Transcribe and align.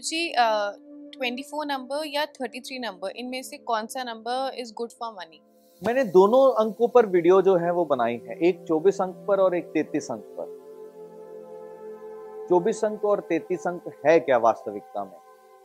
जी 0.00 0.32
twenty 1.12 1.42
four 1.42 1.66
number 1.66 2.06
या 2.06 2.24
thirty 2.26 2.60
three 2.60 2.78
number 2.78 3.10
इनमें 3.16 3.42
से 3.42 3.56
कौन 3.58 3.86
सा 3.86 4.02
number 4.04 4.54
is 4.54 4.72
good 4.74 4.90
for 4.90 5.12
money 5.12 5.40
मैंने 5.82 6.04
दोनों 6.04 6.40
अंकों 6.64 6.88
पर 6.88 7.06
वीडियो 7.06 7.42
जो 7.42 7.56
है 7.56 7.70
वो 7.72 7.84
बनाई 7.84 8.20
है, 8.26 8.38
एक 8.38 8.64
24 8.66 9.00
अंक 9.00 9.14
पर 9.28 9.40
और 9.40 9.54
एक 9.56 9.72
33 9.72 10.10
अंक 10.10 10.24
पर। 10.38 10.60
24 12.48 12.84
अंक 12.84 13.04
और 13.04 13.20
33 13.20 13.66
अंक 13.66 13.82
है 14.06 14.18
क्या 14.20 14.38
वास्तविकता 14.38 15.04
में? 15.04 15.16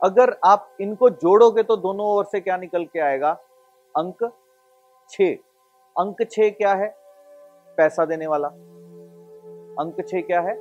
अगर 0.02 0.36
आप 0.46 0.78
इनको 0.82 1.10
जोड़ोगे 1.10 1.64
तो 1.64 1.78
दोनों 1.78 2.08
ओर 2.08 2.26
से 2.26 2.40
क्या 2.40 2.58
निकल 2.58 2.86
के 2.86 3.00
आएगा? 3.00 3.32
अंक 3.96 4.24
छ 5.10 5.22
अंक 5.96 6.24
छ 6.32 6.50
क्या 6.58 6.74
है? 6.74 6.88
पैसा 7.78 8.06
देने 8.06 8.28
वाला। 8.28 8.48
अंक 9.78 10.02
छ 10.08 10.26
क्या 10.28 10.42
है? 10.42 10.56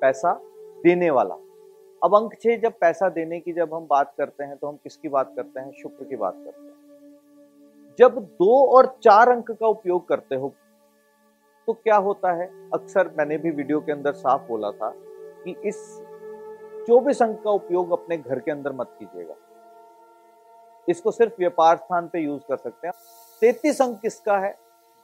पैसा 0.00 0.32
देने 0.84 1.10
वाला। 1.10 1.36
अब 2.02 2.14
अंक 2.16 2.34
छह, 2.34 2.56
जब 2.56 2.72
पैसा 2.80 3.08
देने 3.08 3.38
की 3.40 3.52
जब 3.52 3.74
हम 3.74 3.86
बात 3.86 4.12
करते 4.18 4.44
हैं 4.44 4.56
तो 4.56 4.66
हम 4.66 4.76
किसकी 4.76 5.08
बात 5.08 5.32
करते 5.36 5.60
हैं? 5.60 5.72
शुक्र 5.72 6.04
की 6.04 6.16
बात 6.16 6.34
करते 6.36 6.60
हैं। 6.60 7.96
जब 7.98 8.18
दो 8.18 8.66
और 8.76 8.86
चार 9.02 9.28
अंक 9.28 9.50
का 9.50 9.66
उपयोग 9.66 10.06
करते 10.08 10.34
हो 10.34 10.52
तो 11.68 11.72
क्या 11.72 11.96
होता 11.96 12.32
है? 12.32 12.46
अक्सर 12.70 13.10
मैंने 13.18 13.38
भी 13.38 13.50
वीडियो 13.50 13.80
के 13.80 13.92
अंदर 13.92 14.12
साफ़ 14.12 14.48
बोला 14.48 14.70
था 14.70 14.92
कि 15.44 15.54
इस 15.64 15.76
चौबीस 16.86 17.22
अंक 17.22 17.42
का 17.42 17.50
उपयोग 17.50 17.92
अपने 17.92 18.16
घर 18.16 18.38
के 18.38 18.50
अंदर 18.50 18.72
मत 18.72 18.96
कीजिएगा। 18.98 19.34
इसको 20.88 21.10
सिर्फ़ 21.10 21.34
व्यापार 21.38 21.76
स्थान 21.76 22.08
पे 22.08 22.20
यूज़ 22.20 22.42
कर 22.48 22.56
सकते 22.56 22.86
हैं। 22.86 22.94
तैतीस 23.42 23.82
अंक 23.82 24.00
किसका 24.00 24.38
है? 24.38 24.56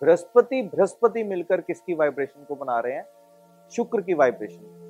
बृहस्पति 0.03 0.63
बृहस्पति 0.75 1.23
मिलकर 1.25 1.61
किसकी 1.61 1.95
वाइब्रेशन 1.95 2.45
को 2.45 2.55
बना 2.55 2.81
रहे 2.81 2.93
हैं? 2.93 3.07
शुक्र 3.73 4.01
की 4.01 4.15
वाइब्रेशन। 4.15 4.86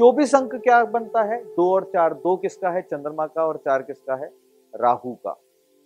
चौबीस 0.00 0.34
अंक 0.34 0.54
क्या 0.54 0.84
बनता 0.84 1.22
है? 1.22 1.44
दो 1.44 1.74
और 1.74 1.84
चार, 1.84 2.14
दो 2.14 2.36
किसका 2.36 2.70
है? 2.70 2.82
चंद्रमा 2.82 3.26
का 3.26 3.46
और 3.46 3.56
चार 3.56 3.82
किसका 3.82 4.14
है? 4.14 4.30
राहु 4.74 5.12
का। 5.14 5.32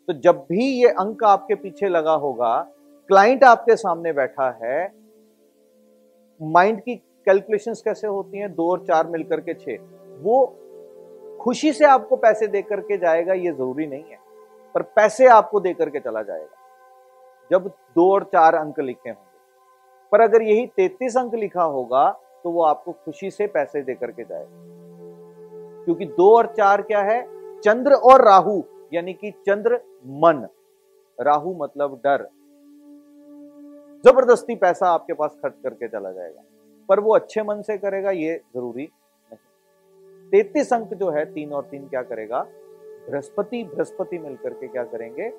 तो 0.08 0.12
जब 0.12 0.44
भी 0.48 0.64
ये 0.82 0.88
अंक 0.88 1.24
आपके 1.24 1.54
पीछे 1.54 1.88
लगा 1.88 2.12
होगा, 2.12 2.60
क्लाइंट 3.08 3.44
आपके 3.44 3.76
सामने 3.76 4.12
बैठा 4.12 4.50
है, 4.62 4.92
माइंड 6.40 6.80
की 6.80 6.94
कैलकुलेशंस 6.96 7.82
कैसे 7.82 8.06
होती 8.06 8.38
हैं? 8.38 8.54
दो 8.54 8.70
और 8.70 8.84
चार 8.84 9.06
मिलकर 9.06 9.40
के 9.40 9.54
छह। 9.54 9.82
वो 10.22 10.46
खुशी 11.42 11.72
से 11.72 11.84
आपको 11.84 12.16
पैसे 12.16 12.46
दे 12.46 12.62
करके 12.62 12.98
जाएगा, 12.98 13.34
ये 13.34 13.52
ज़रूरी 13.52 13.86
नहीं 13.86 14.04
है। 14.04 14.18
पर 14.74 14.82
पैसे 14.82 15.26
आपको 15.26 15.60
दे 15.60 15.74
करके 15.74 16.00
चला 16.00 16.22
जाएगा, 16.22 17.48
जब 17.50 17.68
दो 17.68 18.12
और 18.12 18.24
चार 18.24 18.54
अंक 18.54 18.80
लिखे 18.80 19.10
होंगे। 19.10 20.08
पर 20.12 20.20
अगर 20.20 20.42
यही 20.42 20.66
तैतीस 20.66 21.16
अंक 21.16 21.34
लिखा 21.34 21.62
होगा 21.62 22.20
तो 22.44 22.50
वो 22.50 22.62
आपको 22.62 22.92
खुशी 22.92 23.30
से 23.30 23.46
पैसे 23.46 23.82
दे 23.82 23.94
करके 23.94 24.24
जाएगा 24.24 24.64
क्योंकि 25.84 26.06
दो 26.06 26.36
और 26.36 26.46
चार 26.46 26.82
क्या 26.82 27.00
है? 27.00 27.22
चंद्र 27.60 27.92
और 27.92 28.24
राहु, 28.24 28.62
यानी 28.94 29.12
कि 29.12 29.30
चंद्र 29.30 29.80
मन। 30.06 30.48
राहु 31.20 31.54
मतलब 31.54 32.00
डर। 32.04 32.28
ज़बरदस्ती 34.06 34.54
पैसा 34.54 34.86
आपके 34.86 35.12
पास 35.12 35.36
खर्च 35.42 35.54
करके 35.62 35.88
चला 35.88 36.12
जाएगा। 36.12 36.42
पर 36.88 37.00
वो 37.00 37.14
अच्छे 37.14 37.42
मन 37.42 37.62
से 37.62 37.78
करेगा, 37.78 38.10
ये 38.10 38.36
ज़रूरी 38.54 38.88
नहीं। 39.32 40.30
तैतीस 40.30 40.72
अंक 40.72 40.94
जो 40.94 41.10
है, 41.10 41.24
तीन 41.24 41.52
और 41.52 41.64
तीन 41.64 41.88
क्या 41.88 42.02
करेगा? 42.02 42.46
बृहस्पति 43.10 43.64
बृहस्पति 43.64 44.18
मिलकर 44.18 44.50
के 44.50 44.68
क्या 44.68 44.84
करेंगे? 44.84 45.30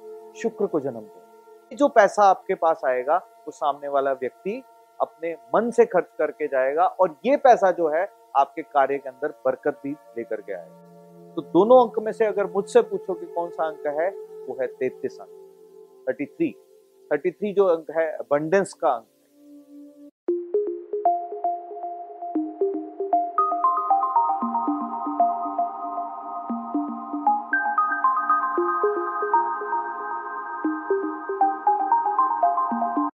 शुक्र 0.42 0.68
को 0.68 0.80
जन्म 0.80 1.00
देंगे। 1.00 1.76
जो 1.76 1.88
पैसा 1.88 2.24
आपके 2.24 2.56
पास 2.56 2.82
आएगा, 2.86 3.18
वो 3.18 3.52
सामने 3.52 3.88
वाला 3.88 4.14
व्यक्ति 4.14 4.64
अपने 5.02 5.34
मन 5.56 5.70
से 5.72 5.86
खर्च 5.86 6.08
करके 6.18 6.48
जाएगा 6.48 6.86
और 6.86 7.16
ये 7.26 7.38
पैसा 7.38 7.72
जो 7.72 7.88
है 7.90 8.08
आपके 8.36 8.62
कार्य 8.62 8.98
के 8.98 9.10
अंदर 9.10 9.34
बरकत 9.46 9.80
भी 9.84 9.92
लेकर 10.18 10.42
के 10.42 10.54
आएगा। 10.54 11.34
तो 11.36 11.42
दोनों 11.44 11.80
अंक 11.86 12.00
में 12.00 12.12
से 12.12 12.26
अगर 12.26 12.46
मुझसे 12.46 12.82
पूछो 12.82 13.14
कि 13.14 13.26
कौन 13.26 13.50
सा 13.50 13.66
अंक 13.66 13.88
है, 14.00 14.10
वो 14.10 14.58
है 14.62 14.68
तैतीस 14.70 15.18
अंक। 15.22 15.42
थर्टी 16.10 16.26
थ्री 16.26 16.52
थर्टी 17.12 17.32
थ्री 17.32 17.54
जो 17.54 17.66
अंक 17.66 17.92
है 17.98 18.12
अबंडेंस 18.12 18.74
का 18.74 18.90
अंक 18.90 19.08